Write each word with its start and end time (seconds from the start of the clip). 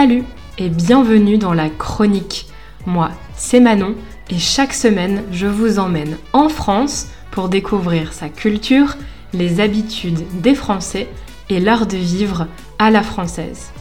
Salut 0.00 0.22
et 0.58 0.68
bienvenue 0.68 1.38
dans 1.38 1.52
la 1.52 1.68
chronique. 1.68 2.46
Moi, 2.86 3.10
c'est 3.34 3.58
Manon 3.58 3.96
et 4.30 4.38
chaque 4.38 4.72
semaine, 4.72 5.24
je 5.32 5.48
vous 5.48 5.80
emmène 5.80 6.18
en 6.32 6.48
France 6.48 7.08
pour 7.32 7.48
découvrir 7.48 8.12
sa 8.12 8.28
culture, 8.28 8.94
les 9.32 9.58
habitudes 9.58 10.20
des 10.40 10.54
Français 10.54 11.08
et 11.50 11.58
l'art 11.58 11.88
de 11.88 11.96
vivre 11.96 12.46
à 12.78 12.92
la 12.92 13.02
française. 13.02 13.72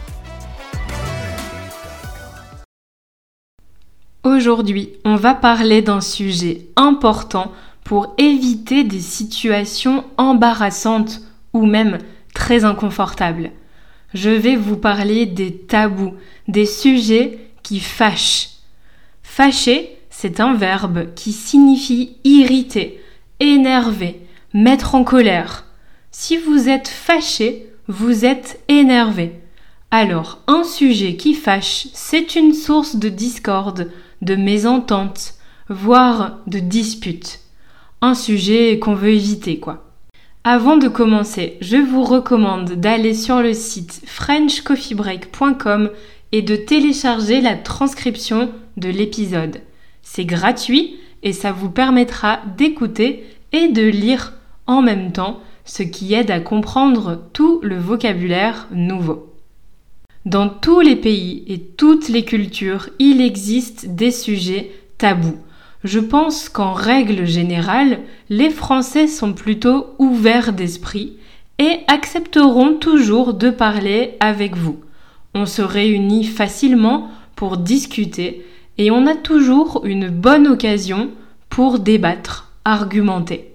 Aujourd'hui, 4.23 4.93
on 5.05 5.18
va 5.18 5.36
parler 5.36 5.84
d'un 5.84 6.02
sujet 6.02 6.65
important 6.75 7.52
pour 7.84 8.15
éviter 8.18 8.84
des 8.84 9.02
situations 9.02 10.04
embarrassantes 10.18 11.21
ou 11.54 11.68
même 11.68 12.00
très 12.34 12.65
inconfortables. 12.65 13.52
Je 14.14 14.29
vais 14.29 14.56
vous 14.56 14.78
parler 14.78 15.25
des 15.25 15.52
tabous, 15.54 16.14
des 16.48 16.65
sujets 16.65 17.39
qui 17.64 17.79
fâchent. 17.79 18.50
Fâcher, 19.21 19.98
c'est 20.10 20.39
un 20.39 20.54
verbe 20.54 21.14
qui 21.14 21.34
signifie 21.34 22.15
irriter, 22.24 23.01
énerver, 23.39 24.21
mettre 24.54 24.96
en 24.96 25.04
colère. 25.04 25.65
Si 26.12 26.38
vous 26.38 26.70
êtes 26.70 26.88
fâché, 26.88 27.68
vous 27.88 28.25
êtes 28.25 28.62
énervé. 28.68 29.34
Alors, 29.92 30.39
un 30.48 30.64
sujet 30.64 31.15
qui 31.15 31.34
fâche, 31.34 31.87
c'est 31.93 32.36
une 32.36 32.53
source 32.53 32.95
de 32.95 33.09
discorde, 33.09 33.92
de 34.22 34.36
mésentente, 34.36 35.36
voire 35.70 36.39
de 36.48 36.59
dispute. 36.59 37.42
Un 38.02 38.16
sujet 38.16 38.80
qu'on 38.80 38.95
veut 38.95 39.12
éviter, 39.12 39.59
quoi. 39.59 39.86
Avant 40.50 40.78
de 40.78 40.88
commencer, 40.88 41.58
je 41.59 41.75
vous 41.75 42.06
recommande 42.06 42.72
d'aller 42.72 43.14
sur 43.14 43.42
le 43.42 43.53
site 43.53 44.02
frenchcoffeebreak.com 44.06 45.90
et 46.31 46.42
de 46.42 46.56
télécharger 46.56 47.42
la 47.42 47.58
transcription 47.58 48.50
de 48.78 48.88
l'épisode. 48.88 49.59
C'est 50.03 50.23
gratuit 50.23 51.02
et 51.22 51.34
ça 51.34 51.52
vous 51.52 51.70
permettra 51.70 52.40
d'écouter 52.58 53.25
et 53.52 53.68
de 53.68 53.81
lire 53.81 54.36
en 54.68 54.81
même 54.81 55.12
temps, 55.12 55.42
ce 55.66 55.84
qui 55.84 56.14
aide 56.14 56.31
à 56.31 56.40
comprendre 56.40 57.22
tout 57.34 57.59
le 57.62 57.78
vocabulaire 57.78 58.70
nouveau. 58.72 59.34
Dans 60.25 60.48
tous 60.48 60.80
les 60.80 60.95
pays 60.95 61.44
et 61.50 61.59
toutes 61.59 62.08
les 62.08 62.23
cultures, 62.23 62.88
il 63.00 63.20
existe 63.20 63.95
des 63.95 64.12
sujets 64.12 64.72
tabous. 64.98 65.40
Je 65.88 66.00
pense 66.00 66.50
qu'en 66.50 66.74
règle 66.74 67.26
générale, 67.26 68.00
les 68.30 68.50
Français 68.50 69.08
sont 69.08 69.32
plutôt 69.32 69.96
ouverts 70.00 70.52
d'esprit 70.52 71.14
et 71.60 71.80
accepteront 71.88 72.74
toujours 72.74 73.34
de 73.34 73.50
parler 73.50 74.18
avec 74.20 74.58
vous. 74.58 74.82
On 75.34 75.46
se 75.46 75.62
réunit 75.62 76.26
facilement 76.26 77.10
pour 77.38 77.56
discuter 77.56 78.46
et 78.78 78.92
on 78.92 79.08
a 79.08 79.16
toujours 79.16 79.86
une 79.86 80.10
bonne 80.10 80.48
occasion 80.48 81.12
pour 81.48 81.80
débattre, 81.80 82.52
argumenter. 82.66 83.54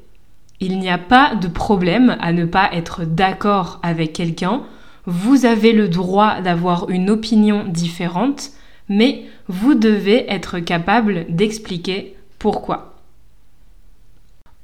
Il 0.59 0.79
n'y 0.79 0.89
a 0.89 0.97
pas 0.97 1.35
de 1.35 1.49
problème 1.49 2.17
à 2.19 2.33
ne 2.33 2.47
pas 2.47 2.71
être 2.73 3.05
d'accord 3.05 3.79
avec 3.83 4.15
quelqu'un, 4.15 4.63
vous 5.05 5.45
avez 5.45 5.73
le 5.73 5.87
droit 5.89 6.41
d'avoir 6.41 6.89
une 6.89 7.11
opinion 7.11 7.65
différente, 7.69 8.53
mais 8.89 9.25
vous 9.49 9.75
devez 9.75 10.33
être 10.33 10.61
capable 10.61 11.27
d'expliquer 11.29 12.17
pourquoi? 12.43 12.97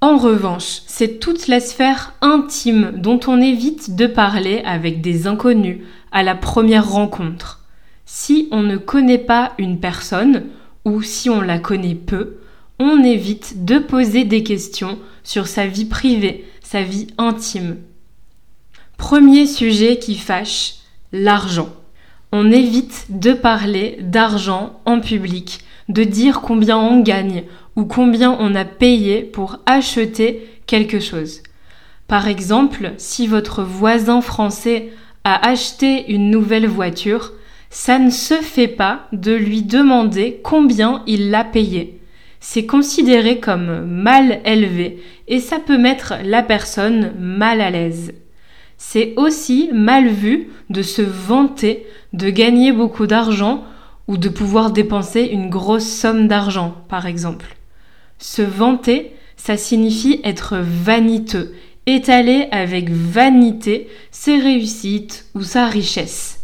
En 0.01 0.17
revanche, 0.17 0.83
c'est 0.89 1.21
toute 1.21 1.47
la 1.47 1.61
sphère 1.61 2.13
intime 2.21 2.91
dont 2.97 3.21
on 3.29 3.41
évite 3.41 3.95
de 3.95 4.09
parler 4.09 4.63
avec 4.65 5.01
des 5.01 5.29
inconnus 5.29 5.79
à 6.11 6.25
la 6.25 6.35
première 6.35 6.91
rencontre. 6.91 7.61
Si 8.05 8.49
on 8.51 8.65
ne 8.65 8.79
connaît 8.79 9.17
pas 9.17 9.53
une 9.59 9.79
personne, 9.79 10.47
ou 10.85 11.03
si 11.03 11.31
on 11.31 11.41
la 11.41 11.61
connaît 11.61 11.95
peu, 11.95 12.39
on 12.81 13.05
évite 13.05 13.65
de 13.65 13.79
poser 13.79 14.25
des 14.25 14.43
questions 14.43 14.99
sur 15.23 15.47
sa 15.47 15.69
vie 15.69 15.85
privée, 15.85 16.51
sa 16.65 16.83
vie 16.83 17.07
intime. 17.17 17.77
Premier 18.97 19.47
sujet 19.47 20.01
qui 20.01 20.17
fâche, 20.17 20.79
l'argent. 21.13 21.69
On 22.33 22.51
évite 22.51 23.07
de 23.09 23.35
parler 23.35 23.99
d'argent 24.01 24.81
en 24.85 24.99
public, 24.99 25.61
de 25.89 26.05
dire 26.05 26.41
combien 26.41 26.79
on 26.79 27.01
gagne 27.01 27.45
ou 27.79 27.85
combien 27.85 28.37
on 28.41 28.57
a 28.57 28.65
payé 28.65 29.23
pour 29.23 29.61
acheter 29.65 30.49
quelque 30.67 30.99
chose. 30.99 31.45
Par 32.09 32.27
exemple, 32.27 32.91
si 32.97 33.29
votre 33.29 33.63
voisin 33.63 34.21
français 34.21 34.89
a 35.23 35.49
acheté 35.49 36.11
une 36.13 36.29
nouvelle 36.29 36.67
voiture, 36.67 37.35
ça 37.71 38.01
ne 38.01 38.11
se 38.11 38.35
fait 38.35 38.67
pas 38.67 39.07
de 39.13 39.33
lui 39.33 39.63
demander 39.63 40.41
combien 40.43 41.05
il 41.07 41.31
l'a 41.31 41.45
payé. 41.45 42.01
C'est 42.41 42.67
considéré 42.67 43.39
comme 43.39 43.85
mal 43.85 44.41
élevé 44.45 45.01
et 45.29 45.39
ça 45.39 45.61
peut 45.61 45.79
mettre 45.79 46.15
la 46.25 46.43
personne 46.43 47.13
mal 47.17 47.61
à 47.61 47.71
l'aise. 47.71 48.13
C'est 48.77 49.15
aussi 49.17 49.71
mal 49.73 50.09
vu 50.09 50.49
de 50.69 50.83
se 50.83 51.03
vanter 51.03 51.87
de 52.13 52.29
gagner 52.29 52.73
beaucoup 52.73 53.07
d'argent 53.07 53.63
ou 54.09 54.17
de 54.17 54.29
pouvoir 54.29 54.73
dépenser 54.73 55.23
une 55.31 55.49
grosse 55.49 55.89
somme 55.89 56.27
d'argent, 56.27 56.75
par 56.89 57.07
exemple. 57.07 57.58
Se 58.19 58.43
vanter, 58.43 59.13
ça 59.37 59.57
signifie 59.57 60.21
être 60.25 60.57
vaniteux, 60.59 61.55
étaler 61.87 62.49
avec 62.51 62.91
vanité 62.91 63.89
ses 64.11 64.39
réussites 64.39 65.27
ou 65.35 65.43
sa 65.43 65.67
richesse. 65.67 66.41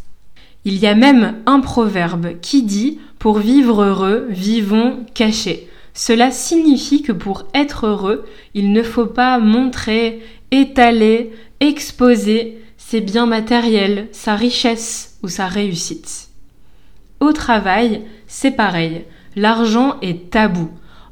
Il 0.64 0.78
y 0.78 0.86
a 0.86 0.94
même 0.94 1.36
un 1.46 1.60
proverbe 1.60 2.40
qui 2.40 2.62
dit 2.62 2.98
Pour 3.18 3.38
vivre 3.38 3.82
heureux, 3.82 4.26
vivons 4.30 5.04
cachés. 5.14 5.68
Cela 5.92 6.30
signifie 6.30 7.02
que 7.02 7.12
pour 7.12 7.46
être 7.54 7.86
heureux, 7.86 8.24
il 8.54 8.72
ne 8.72 8.82
faut 8.82 9.06
pas 9.06 9.38
montrer, 9.38 10.22
étaler, 10.50 11.32
exposer 11.60 12.58
ses 12.78 13.00
biens 13.00 13.26
matériels, 13.26 14.08
sa 14.12 14.34
richesse 14.34 15.18
ou 15.22 15.28
sa 15.28 15.46
réussite. 15.46 16.28
Au 17.20 17.32
travail, 17.32 18.02
c'est 18.26 18.50
pareil, 18.50 19.04
l'argent 19.36 19.96
est 20.02 20.30
tabou. 20.30 20.70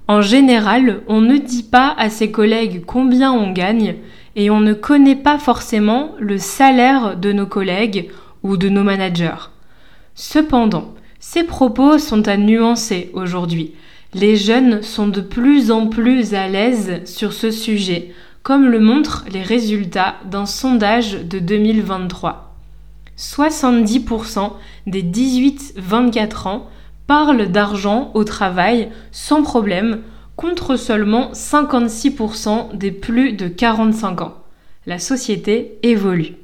En 0.08 0.20
général, 0.20 1.02
on 1.06 1.20
ne 1.20 1.36
dit 1.36 1.62
pas 1.62 1.94
à 1.96 2.10
ses 2.10 2.30
collègues 2.30 2.84
combien 2.84 3.32
on 3.32 3.52
gagne 3.52 3.96
et 4.34 4.50
on 4.50 4.60
ne 4.60 4.72
connaît 4.72 5.16
pas 5.16 5.38
forcément 5.38 6.12
le 6.18 6.38
salaire 6.38 7.16
de 7.16 7.32
nos 7.32 7.46
collègues 7.46 8.10
ou 8.42 8.56
de 8.56 8.68
nos 8.68 8.82
managers. 8.82 9.50
Cependant, 10.14 10.94
ces 11.20 11.44
propos 11.44 11.98
sont 11.98 12.26
à 12.28 12.36
nuancer 12.36 13.10
aujourd'hui. 13.14 13.74
Les 14.14 14.36
jeunes 14.36 14.82
sont 14.82 15.08
de 15.08 15.20
plus 15.20 15.70
en 15.70 15.86
plus 15.86 16.34
à 16.34 16.48
l'aise 16.48 17.00
sur 17.04 17.32
ce 17.32 17.50
sujet, 17.50 18.12
comme 18.42 18.66
le 18.66 18.80
montrent 18.80 19.24
les 19.32 19.42
résultats 19.42 20.16
d'un 20.24 20.46
sondage 20.46 21.24
de 21.24 21.38
2023. 21.38 22.54
70% 23.16 24.52
des 24.86 25.02
18-24 25.02 26.48
ans 26.48 26.66
parlent 27.06 27.48
d'argent 27.48 28.10
au 28.14 28.24
travail 28.24 28.90
sans 29.10 29.42
problème, 29.42 30.02
contre 30.36 30.76
seulement 30.76 31.30
56% 31.32 32.76
des 32.76 32.90
plus 32.90 33.32
de 33.32 33.48
45 33.48 34.22
ans. 34.22 34.38
La 34.86 34.98
société 34.98 35.78
évolue. 35.82 36.34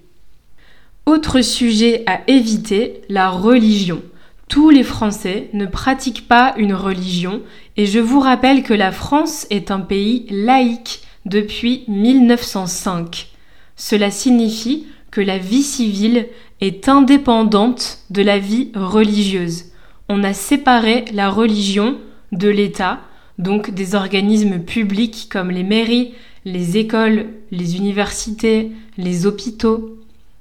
Autre 1.07 1.41
sujet 1.41 2.05
à 2.07 2.21
éviter, 2.27 3.03
la 3.09 3.31
religion. 3.31 4.03
Tous 4.49 4.71
les 4.71 4.83
Français 4.83 5.51
ne 5.53 5.67
pratiquent 5.67 6.29
pas 6.29 6.55
une 6.57 6.75
religion 6.75 7.43
et 7.77 7.87
je 7.87 7.99
vous 7.99 8.21
rappelle 8.21 8.63
que 8.63 8.75
la 8.75 8.93
France 8.93 9.47
est 9.51 9.71
un 9.71 9.81
pays 9.81 10.27
laïque 10.31 11.03
depuis 11.27 11.85
1905. 11.89 13.29
Cela 13.77 14.11
signifie 14.11 14.87
que 15.11 15.21
la 15.21 15.39
vie 15.39 15.63
civile 15.63 16.27
est 16.61 16.89
indépendante 16.89 18.01
de 18.11 18.23
la 18.23 18.39
vie 18.39 18.71
religieuse. 18.75 19.65
On 20.11 20.25
a 20.25 20.33
séparé 20.33 21.05
la 21.13 21.29
religion 21.29 21.99
de 22.33 22.49
l'État, 22.49 23.01
donc 23.37 23.71
des 23.71 23.95
organismes 23.95 24.61
publics 24.61 25.29
comme 25.31 25.51
les 25.51 25.65
mairies, 25.65 26.15
les 26.47 26.79
écoles, 26.79 27.27
les 27.51 27.77
universités, 27.77 28.73
les 28.97 29.27
hôpitaux. 29.27 29.99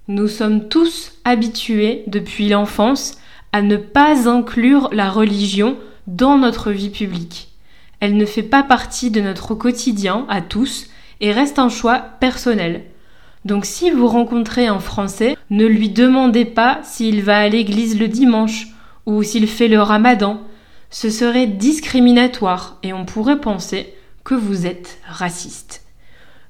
Nous 0.07 0.29
sommes 0.29 0.69
tous 0.69 1.11
habitués 1.25 2.03
depuis 2.07 2.47
l'enfance 2.47 3.17
à 3.51 3.61
ne 3.61 3.75
pas 3.75 4.29
inclure 4.29 4.89
la 4.93 5.09
religion 5.09 5.75
dans 6.07 6.37
notre 6.37 6.71
vie 6.71 6.89
publique. 6.89 7.49
Elle 7.99 8.15
ne 8.15 8.25
fait 8.25 8.43
pas 8.43 8.63
partie 8.63 9.11
de 9.11 9.19
notre 9.19 9.53
quotidien 9.53 10.25
à 10.29 10.39
tous 10.39 10.87
et 11.19 11.33
reste 11.33 11.59
un 11.59 11.67
choix 11.67 11.99
personnel. 11.99 12.83
Donc 13.43 13.65
si 13.65 13.91
vous 13.91 14.07
rencontrez 14.07 14.67
un 14.67 14.79
Français, 14.79 15.35
ne 15.49 15.65
lui 15.65 15.89
demandez 15.89 16.45
pas 16.45 16.79
s'il 16.83 17.21
va 17.21 17.39
à 17.39 17.49
l'église 17.49 17.99
le 17.99 18.07
dimanche 18.07 18.67
ou 19.07 19.23
s'il 19.23 19.47
fait 19.47 19.67
le 19.67 19.81
ramadan. 19.81 20.41
Ce 20.91 21.09
serait 21.09 21.47
discriminatoire 21.47 22.77
et 22.83 22.93
on 22.93 23.05
pourrait 23.05 23.41
penser 23.41 23.93
que 24.23 24.35
vous 24.35 24.67
êtes 24.67 24.99
raciste. 25.07 25.83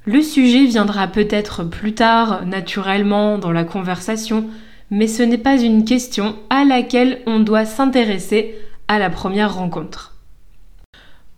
Le 0.04 0.22
sujet 0.22 0.66
viendra 0.66 1.08
peut-être 1.08 1.64
plus 1.64 1.94
tard, 1.94 2.46
naturellement, 2.46 3.38
dans 3.38 3.52
la 3.52 3.64
conversation, 3.64 4.46
mais 4.90 5.08
ce 5.08 5.24
n'est 5.24 5.38
pas 5.38 5.62
une 5.62 5.86
question 5.86 6.36
à 6.50 6.66
laquelle 6.66 7.22
on 7.26 7.40
doit 7.40 7.66
s'intéresser 7.66 8.56
à 8.88 9.00
la 9.00 9.10
première 9.10 9.56
rencontre. 9.56 10.16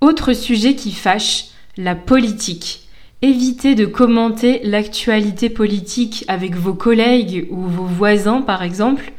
Autre 0.01 0.33
sujet 0.33 0.75
qui 0.75 0.91
fâche, 0.91 1.45
la 1.77 1.95
politique. 1.95 2.87
Évitez 3.21 3.75
de 3.75 3.85
commenter 3.85 4.61
l'actualité 4.63 5.49
politique 5.49 6.23
avec 6.27 6.55
vos 6.55 6.73
collègues 6.73 7.47
ou 7.49 7.61
vos 7.61 7.85
voisins 7.85 8.41
par 8.41 8.63
exemple. 8.63 9.11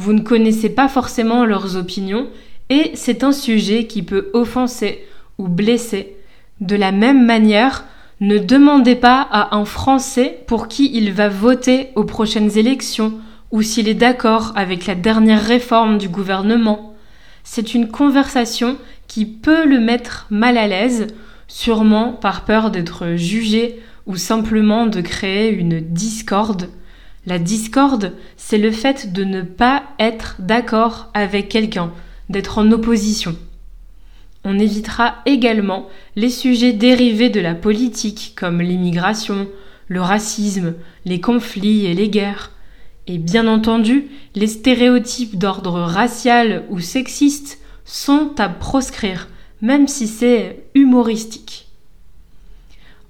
Vous 0.00 0.12
ne 0.12 0.20
connaissez 0.20 0.68
pas 0.68 0.86
forcément 0.86 1.44
leurs 1.44 1.74
opinions 1.74 2.28
et 2.70 2.92
c'est 2.94 3.24
un 3.24 3.32
sujet 3.32 3.88
qui 3.88 4.04
peut 4.04 4.30
offenser 4.32 5.04
ou 5.38 5.48
blesser. 5.48 6.14
De 6.60 6.76
la 6.76 6.92
même 6.92 7.26
manière, 7.26 7.84
ne 8.20 8.38
demandez 8.38 8.94
pas 8.94 9.26
à 9.32 9.56
un 9.56 9.64
Français 9.64 10.44
pour 10.46 10.68
qui 10.68 10.88
il 10.94 11.12
va 11.12 11.28
voter 11.28 11.88
aux 11.96 12.04
prochaines 12.04 12.56
élections 12.56 13.14
ou 13.50 13.62
s'il 13.62 13.88
est 13.88 13.94
d'accord 13.94 14.52
avec 14.54 14.86
la 14.86 14.94
dernière 14.94 15.42
réforme 15.42 15.98
du 15.98 16.08
gouvernement. 16.08 16.94
C'est 17.42 17.74
une 17.74 17.88
conversation 17.88 18.76
qui 19.08 19.26
peut 19.26 19.66
le 19.66 19.80
mettre 19.80 20.28
mal 20.30 20.58
à 20.58 20.68
l'aise, 20.68 21.08
sûrement 21.48 22.12
par 22.12 22.44
peur 22.44 22.70
d'être 22.70 23.16
jugé 23.16 23.80
ou 24.06 24.14
simplement 24.14 24.86
de 24.86 25.00
créer 25.00 25.50
une 25.50 25.80
discorde. 25.80 26.68
La 27.28 27.38
discorde, 27.38 28.14
c'est 28.38 28.56
le 28.56 28.70
fait 28.70 29.12
de 29.12 29.22
ne 29.22 29.42
pas 29.42 29.82
être 29.98 30.36
d'accord 30.38 31.10
avec 31.12 31.50
quelqu'un, 31.50 31.92
d'être 32.30 32.56
en 32.56 32.72
opposition. 32.72 33.36
On 34.44 34.58
évitera 34.58 35.16
également 35.26 35.88
les 36.16 36.30
sujets 36.30 36.72
dérivés 36.72 37.28
de 37.28 37.40
la 37.40 37.54
politique 37.54 38.32
comme 38.34 38.62
l'immigration, 38.62 39.46
le 39.88 40.00
racisme, 40.00 40.72
les 41.04 41.20
conflits 41.20 41.84
et 41.84 41.92
les 41.92 42.08
guerres. 42.08 42.52
Et 43.06 43.18
bien 43.18 43.46
entendu, 43.46 44.06
les 44.34 44.46
stéréotypes 44.46 45.36
d'ordre 45.36 45.80
racial 45.80 46.64
ou 46.70 46.80
sexiste 46.80 47.58
sont 47.84 48.30
à 48.38 48.48
proscrire, 48.48 49.28
même 49.60 49.86
si 49.86 50.06
c'est 50.06 50.64
humoristique. 50.74 51.68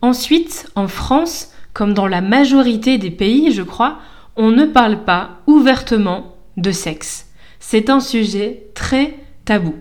Ensuite, 0.03 0.69
en 0.75 0.89
France, 0.89 1.53
comme 1.73 1.95
dans 1.95 2.07
la 2.07 2.21
majorité 2.21 2.99
des 2.99 3.11
pays, 3.11 3.53
je 3.53 3.63
crois, 3.63 3.99
on 4.37 4.51
ne 4.51 4.65
parle 4.65 5.05
pas 5.05 5.41
ouvertement 5.47 6.37
de 6.57 6.71
sexe. 6.71 7.29
C'est 7.61 7.91
un 7.91 8.01
sujet 8.01 8.65
très 8.75 9.15
tabou. 9.45 9.75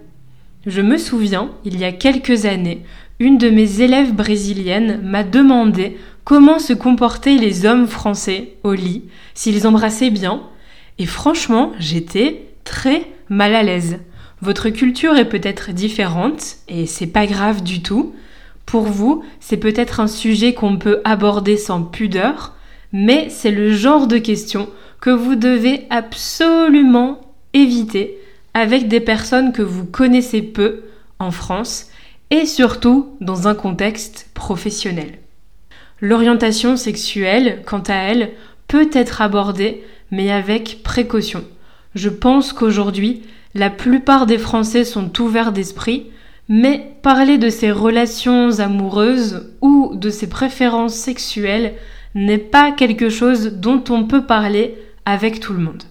Je 0.65 0.81
me 0.81 0.97
souviens, 0.97 1.51
il 1.63 1.79
y 1.79 1.85
a 1.85 1.91
quelques 1.91 2.45
années, 2.45 2.83
une 3.19 3.37
de 3.37 3.49
mes 3.49 3.81
élèves 3.81 4.13
brésiliennes 4.13 5.01
m'a 5.03 5.23
demandé 5.23 5.97
comment 6.23 6.59
se 6.59 6.73
comportaient 6.73 7.37
les 7.37 7.65
hommes 7.65 7.87
français 7.87 8.57
au 8.63 8.73
lit, 8.73 9.03
s'ils 9.33 9.65
embrassaient 9.65 10.09
bien, 10.09 10.41
et 10.99 11.05
franchement, 11.05 11.71
j'étais 11.79 12.49
très 12.63 13.03
mal 13.29 13.55
à 13.55 13.63
l'aise. 13.63 13.99
Votre 14.41 14.69
culture 14.69 15.15
est 15.15 15.29
peut-être 15.29 15.71
différente, 15.71 16.57
et 16.67 16.85
c'est 16.85 17.07
pas 17.07 17.25
grave 17.25 17.63
du 17.63 17.81
tout. 17.81 18.13
Pour 18.67 18.83
vous, 18.83 19.23
c'est 19.39 19.57
peut-être 19.57 20.01
un 20.01 20.07
sujet 20.07 20.53
qu'on 20.53 20.77
peut 20.77 20.99
aborder 21.05 21.55
sans 21.55 21.83
pudeur, 21.83 22.53
mais 22.91 23.29
c'est 23.29 23.49
le 23.49 23.73
genre 23.73 24.07
de 24.07 24.17
question 24.17 24.69
que 24.99 25.09
vous 25.09 25.35
devez 25.35 25.87
absolument 25.89 27.21
éviter 27.53 28.17
avec 28.53 28.89
des 28.89 28.99
personnes 28.99 29.53
que 29.53 29.61
vous 29.61 29.85
connaissez 29.85 30.41
peu 30.41 30.83
en 31.17 31.31
France 31.31 31.87
et 32.29 32.45
surtout 32.45 33.15
dans 33.21 33.47
un 33.47 33.55
contexte 33.55 34.29
professionnel. 34.33 35.19
L'orientation 36.01 36.75
sexuelle, 36.75 37.63
quant 37.65 37.83
à 37.87 37.95
elle, 37.95 38.31
peut 38.67 38.89
être 38.91 39.21
abordée, 39.21 39.81
mais 40.11 40.29
avec 40.29 40.83
précaution. 40.83 41.45
Je 41.95 42.09
pense 42.09 42.51
qu'aujourd'hui, 42.51 43.23
la 43.55 43.69
plupart 43.69 44.25
des 44.25 44.37
Français 44.37 44.83
sont 44.83 45.21
ouverts 45.21 45.53
d'esprit, 45.53 46.07
mais 46.49 46.95
parler 47.01 47.37
de 47.37 47.49
ses 47.49 47.71
relations 47.71 48.59
amoureuses 48.59 49.53
ou 49.61 49.91
de 49.95 50.09
ses 50.09 50.29
préférences 50.29 50.95
sexuelles 50.95 51.73
n'est 52.15 52.37
pas 52.37 52.71
quelque 52.71 53.09
chose 53.09 53.53
dont 53.53 53.83
on 53.89 54.05
peut 54.05 54.25
parler 54.25 54.75
avec 55.05 55.39
tout 55.39 55.53
le 55.53 55.59
monde. 55.59 55.83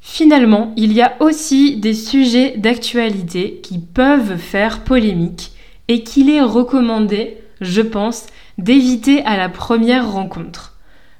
Finalement, 0.00 0.72
il 0.76 0.92
y 0.92 1.02
a 1.02 1.14
aussi 1.20 1.76
des 1.76 1.94
sujets 1.94 2.54
d'actualité 2.56 3.60
qui 3.62 3.78
peuvent 3.78 4.36
faire 4.38 4.84
polémique 4.84 5.52
et 5.88 6.02
qu'il 6.02 6.30
est 6.30 6.40
recommandé, 6.40 7.38
je 7.60 7.82
pense, 7.82 8.26
d'éviter 8.58 9.22
à 9.24 9.36
la 9.36 9.48
première 9.48 10.10
rencontre. 10.10 10.78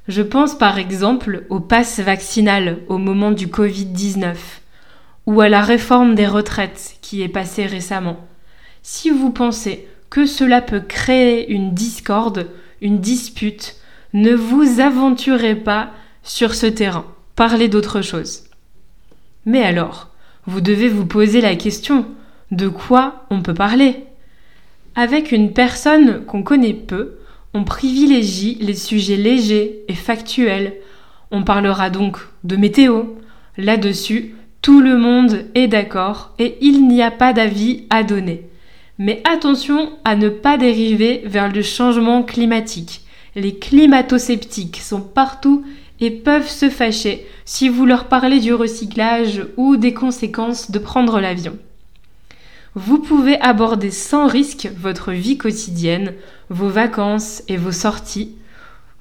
Je 0.09 0.23
pense 0.23 0.55
par 0.55 0.79
exemple 0.79 1.45
au 1.51 1.61
pass 1.61 2.01
vaccinal 2.01 2.79
au 2.89 2.99
moment 2.99 3.31
du 3.31 3.47
Covid-19 3.47 4.35
ou 5.27 5.41
à 5.41 5.49
la 5.49 5.61
réforme 5.61 6.15
des 6.15 6.27
retraites 6.27 6.97
qui 7.01 7.23
est 7.23 7.29
passée 7.29 7.67
récemment. 7.67 8.17
Si 8.83 9.11
vous 9.11 9.31
pensez 9.31 9.87
que 10.09 10.27
cela 10.27 10.61
peut 10.61 10.81
créer 10.81 11.51
une 11.51 11.75
discorde, 11.75 12.49
une 12.81 12.99
dispute, 12.99 13.77
ne 14.13 14.35
vous 14.35 14.81
aventurez 14.81 15.55
pas 15.55 15.91
sur 16.23 16.55
ce 16.55 16.67
terrain. 16.67 17.07
Parlez 17.37 17.69
d'autre 17.69 18.03
chose. 18.03 18.45
Mais 19.47 19.63
alors, 19.63 20.09
vous 20.47 20.61
devez 20.61 20.89
vous 20.89 21.07
poser 21.07 21.41
la 21.41 21.57
question 21.57 22.07
de 22.51 22.69
quoi 22.69 23.27
on 23.31 23.43
peut 23.43 23.55
parler? 23.55 24.05
Avec 24.97 25.31
une 25.31 25.53
personne 25.53 26.25
qu'on 26.25 26.43
connaît 26.43 26.75
peu, 26.75 27.19
on 27.55 27.65
privilégie 27.65 28.59
les 28.61 28.75
sujets 28.75 29.17
légers 29.17 29.85
et 29.89 29.95
factuels. 29.95 30.75
On 31.31 31.45
parlera 31.45 31.91
donc 31.91 32.19
de 32.45 32.57
météo. 32.57 33.05
Là-dessus, 33.57 34.35
tout 34.63 34.81
le 34.81 34.97
monde 34.99 35.45
est 35.55 35.69
d'accord 35.69 36.35
et 36.39 36.59
il 36.61 36.89
n'y 36.89 37.03
a 37.03 37.11
pas 37.11 37.33
d'avis 37.33 37.85
à 37.91 38.03
donner. 38.03 38.50
Mais 39.01 39.23
attention 39.25 39.93
à 40.05 40.15
ne 40.15 40.29
pas 40.29 40.59
dériver 40.59 41.23
vers 41.25 41.51
le 41.51 41.63
changement 41.63 42.23
climatique. 42.23 43.01
Les 43.35 43.55
climato-sceptiques 43.55 44.77
sont 44.77 45.01
partout 45.01 45.65
et 46.01 46.11
peuvent 46.11 46.51
se 46.51 46.69
fâcher 46.69 47.27
si 47.47 47.71
vous 47.71 47.87
leur 47.87 48.09
parlez 48.09 48.41
du 48.41 48.53
recyclage 48.53 49.47
ou 49.57 49.79
des 49.79 49.95
conséquences 49.95 50.71
de 50.71 50.79
prendre 50.79 51.19
l'avion. 51.19 51.57
Vous 52.75 52.99
pouvez 52.99 53.41
aborder 53.41 53.91
sans 53.91 54.27
risque 54.27 54.69
votre 54.79 55.13
vie 55.13 55.39
quotidienne, 55.39 56.13
vos 56.51 56.69
vacances 56.69 57.43
et 57.49 57.57
vos 57.57 57.73
sorties. 57.73 58.35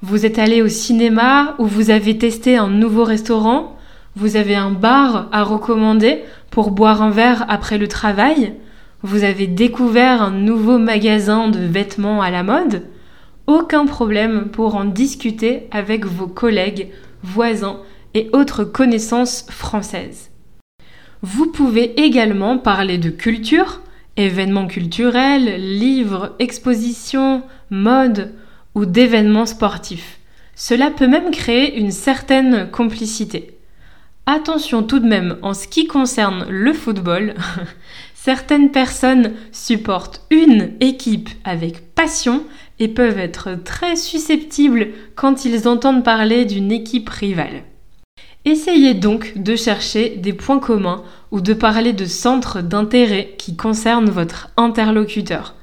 Vous 0.01 0.25
êtes 0.25 0.39
allé 0.39 0.61
au 0.61 0.69
cinéma 0.69 1.55
ou 1.59 1.65
vous 1.65 1.89
avez 1.89 2.17
testé 2.17 2.55
un 2.55 2.69
nouveau 2.69 3.03
restaurant, 3.03 3.77
vous 4.15 4.37
avez 4.37 4.55
un 4.55 4.71
bar 4.71 5.27
à 5.33 5.43
recommander 5.43 6.23
pour 6.51 6.71
boire 6.71 7.01
un 7.01 7.11
verre 7.11 7.45
après 7.49 7.77
le 7.77 7.89
travail, 7.89 8.53
vous 9.01 9.23
avez 9.23 9.47
découvert 9.47 10.21
un 10.21 10.31
nouveau 10.31 10.77
magasin 10.77 11.47
de 11.47 11.59
vêtements 11.59 12.21
à 12.21 12.29
la 12.29 12.43
mode, 12.43 12.87
aucun 13.47 13.85
problème 13.85 14.49
pour 14.49 14.75
en 14.75 14.85
discuter 14.85 15.67
avec 15.71 16.05
vos 16.05 16.27
collègues, 16.27 16.89
voisins 17.23 17.79
et 18.13 18.29
autres 18.33 18.63
connaissances 18.63 19.45
françaises. 19.49 20.29
Vous 21.21 21.51
pouvez 21.51 21.99
également 21.99 22.57
parler 22.57 22.97
de 22.97 23.09
culture, 23.09 23.81
événements 24.17 24.67
culturels, 24.67 25.59
livres, 25.77 26.35
expositions, 26.39 27.43
mode 27.69 28.33
ou 28.75 28.85
d'événements 28.85 29.45
sportifs. 29.45 30.19
Cela 30.55 30.91
peut 30.91 31.07
même 31.07 31.31
créer 31.31 31.77
une 31.77 31.91
certaine 31.91 32.69
complicité. 32.69 33.57
Attention 34.25 34.83
tout 34.83 34.99
de 34.99 35.07
même 35.07 35.37
en 35.41 35.53
ce 35.53 35.67
qui 35.67 35.87
concerne 35.87 36.45
le 36.49 36.73
football, 36.73 37.33
certaines 38.23 38.71
personnes 38.71 39.31
supportent 39.53 40.25
une 40.29 40.73
équipe 40.81 41.29
avec 41.45 41.95
passion 41.95 42.43
et 42.77 42.89
peuvent 42.89 43.17
être 43.17 43.51
très 43.63 43.95
susceptibles 43.95 44.89
quand 45.15 45.45
ils 45.45 45.69
entendent 45.69 46.03
parler 46.03 46.43
d'une 46.43 46.71
équipe 46.71 47.09
rivale. 47.09 47.63
Essayez 48.43 48.93
donc 48.93 49.37
de 49.37 49.55
chercher 49.55 50.17
des 50.17 50.33
points 50.33 50.59
communs 50.59 51.03
ou 51.31 51.39
de 51.39 51.53
parler 51.53 51.93
de 51.93 52.05
centres 52.05 52.61
d'intérêt 52.61 53.35
qui 53.37 53.55
concernent 53.55 54.09
votre 54.09 54.49
interlocuteur. 54.57 55.55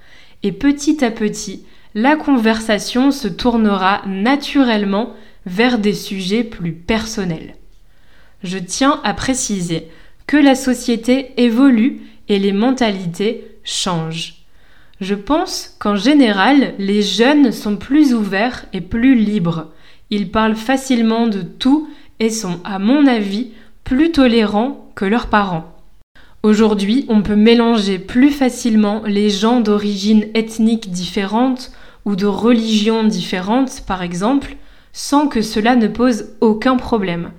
Et 0.42 0.52
petit 0.52 1.04
à 1.04 1.10
petit, 1.10 1.62
la 1.94 2.16
conversation 2.16 3.10
se 3.10 3.28
tournera 3.28 4.00
naturellement 4.06 5.12
vers 5.44 5.78
des 5.78 5.94
sujets 5.94 6.44
plus 6.44 6.72
personnels. 6.72 7.54
Je 8.42 8.58
tiens 8.58 9.00
à 9.04 9.12
préciser 9.12 9.88
que 10.26 10.36
la 10.38 10.54
société 10.54 11.32
évolue 11.36 12.00
et 12.28 12.38
les 12.38 12.52
mentalités 12.52 13.58
changent. 13.64 14.34
Je 15.00 15.14
pense 15.14 15.76
qu'en 15.78 15.96
général, 15.96 16.74
les 16.78 17.02
jeunes 17.02 17.52
sont 17.52 17.76
plus 17.76 18.14
ouverts 18.14 18.64
et 18.72 18.80
plus 18.80 19.14
libres. 19.14 19.72
Ils 20.10 20.30
parlent 20.30 20.56
facilement 20.56 21.26
de 21.26 21.42
tout 21.42 21.88
et 22.18 22.30
sont, 22.30 22.60
à 22.64 22.78
mon 22.78 23.06
avis, 23.06 23.50
plus 23.84 24.10
tolérants 24.10 24.90
que 24.94 25.04
leurs 25.04 25.26
parents. 25.26 25.76
Aujourd'hui, 26.42 27.04
on 27.08 27.22
peut 27.22 27.36
mélanger 27.36 27.98
plus 27.98 28.30
facilement 28.30 29.02
les 29.04 29.30
gens 29.30 29.60
d'origine 29.60 30.26
ethnique 30.34 30.90
différente 30.90 31.72
ou 32.04 32.16
de 32.16 32.26
religion 32.26 33.04
différente, 33.04 33.82
par 33.86 34.02
exemple, 34.02 34.56
sans 34.92 35.28
que 35.28 35.42
cela 35.42 35.76
ne 35.76 35.88
pose 35.88 36.36
aucun 36.40 36.76
problème. 36.76 37.32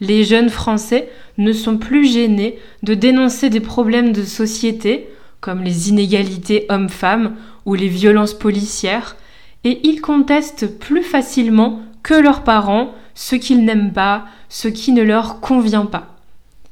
Les 0.00 0.24
jeunes 0.24 0.48
Français 0.48 1.10
ne 1.38 1.52
sont 1.52 1.78
plus 1.78 2.06
gênés 2.06 2.58
de 2.82 2.94
dénoncer 2.94 3.50
des 3.50 3.60
problèmes 3.60 4.12
de 4.12 4.24
société, 4.24 5.08
comme 5.40 5.62
les 5.62 5.88
inégalités 5.88 6.66
hommes-femmes 6.68 7.36
ou 7.66 7.74
les 7.74 7.88
violences 7.88 8.34
policières, 8.34 9.16
et 9.64 9.80
ils 9.86 10.00
contestent 10.00 10.78
plus 10.78 11.02
facilement 11.02 11.80
que 12.02 12.14
leurs 12.14 12.42
parents 12.42 12.92
ce 13.14 13.36
qu'ils 13.36 13.64
n'aiment 13.64 13.92
pas, 13.92 14.24
ce 14.48 14.68
qui 14.68 14.92
ne 14.92 15.02
leur 15.02 15.40
convient 15.40 15.86
pas. 15.86 16.16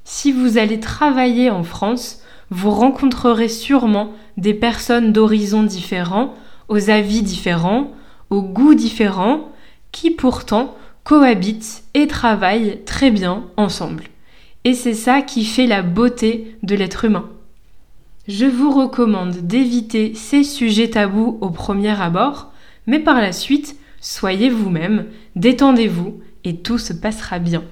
Si 0.05 0.33
vous 0.33 0.59
allez 0.59 0.81
travailler 0.81 1.50
en 1.50 1.62
France, 1.62 2.23
vous 2.50 2.71
rencontrerez 2.71 3.49
sûrement 3.49 4.12
des 4.37 4.55
personnes 4.55 5.12
d'horizons 5.12 5.62
différents, 5.62 6.35
aux 6.69 6.90
avis 6.90 7.23
différents, 7.23 7.93
aux 8.31 8.43
goûts 8.43 8.75
différents, 8.75 9.50
qui 9.93 10.11
pourtant 10.11 10.75
cohabitent 11.05 11.85
et 11.95 12.07
travaillent 12.07 12.81
très 12.85 13.11
bien 13.11 13.45
ensemble. 13.57 14.05
Et 14.64 14.75
c'est 14.75 14.95
ça 14.95 15.23
qui 15.23 15.45
fait 15.45 15.67
la 15.67 15.83
beauté 15.83 16.57
de 16.62 16.75
l'être 16.75 17.05
humain. 17.05 17.31
Je 18.29 18.45
vous 18.45 18.71
recommande 18.71 19.38
d'éviter 19.38 20.14
ces 20.14 20.45
sujets 20.45 20.90
tabous 20.90 21.38
au 21.40 21.50
premier 21.50 21.99
abord, 22.00 22.52
mais 22.87 22.99
par 22.99 23.21
la 23.21 23.33
suite, 23.33 23.76
soyez 24.00 24.50
vous-même, 24.50 25.07
détendez-vous 25.35 26.21
et 26.45 26.57
tout 26.57 26.79
se 26.79 26.93
passera 26.93 27.38
bien. 27.38 27.64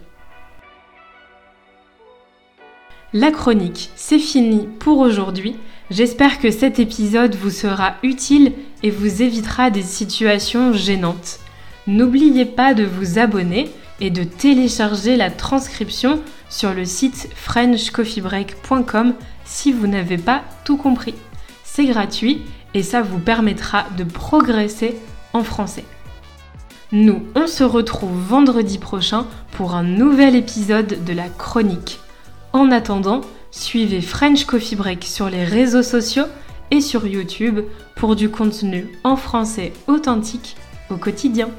La 3.12 3.30
chronique, 3.30 3.90
c'est 3.94 4.18
fini 4.18 4.68
pour 4.78 4.98
aujourd'hui. 4.98 5.56
J'espère 5.90 6.38
que 6.38 6.50
cet 6.50 6.78
épisode 6.78 7.34
vous 7.34 7.50
sera 7.50 7.94
utile 8.02 8.52
et 8.82 8.90
vous 8.90 9.22
évitera 9.22 9.70
des 9.70 9.82
situations 9.82 10.72
gênantes. 10.72 11.40
N'oubliez 11.86 12.44
pas 12.44 12.74
de 12.74 12.84
vous 12.84 13.18
abonner 13.18 13.70
et 14.00 14.10
de 14.10 14.24
télécharger 14.24 15.16
la 15.16 15.30
transcription 15.30 16.20
sur 16.48 16.74
le 16.74 16.84
site 16.84 17.28
frenchcoffeebreak.com 17.34 19.14
si 19.44 19.72
vous 19.72 19.86
n'avez 19.86 20.18
pas 20.18 20.42
tout 20.64 20.76
compris. 20.76 21.14
C'est 21.64 21.86
gratuit 21.86 22.42
et 22.74 22.82
ça 22.82 23.02
vous 23.02 23.18
permettra 23.18 23.84
de 23.96 24.04
progresser 24.04 24.96
en 25.32 25.42
français. 25.42 25.84
Nous, 26.90 27.22
on 27.34 27.46
se 27.46 27.64
retrouve 27.64 28.18
vendredi 28.18 28.78
prochain 28.78 29.26
pour 29.52 29.74
un 29.74 29.82
nouvel 29.82 30.34
épisode 30.34 31.04
de 31.04 31.12
la 31.12 31.28
chronique. 31.28 32.00
En 32.52 32.70
attendant, 32.70 33.20
suivez 33.50 34.00
French 34.00 34.46
Coffee 34.46 34.76
Break 34.76 35.04
sur 35.04 35.28
les 35.28 35.44
réseaux 35.44 35.82
sociaux 35.82 36.24
et 36.70 36.80
sur 36.80 37.06
YouTube 37.06 37.60
pour 37.94 38.16
du 38.16 38.30
contenu 38.30 38.88
en 39.04 39.16
français 39.16 39.72
authentique 39.86 40.56
au 40.90 40.96
quotidien. 40.96 41.50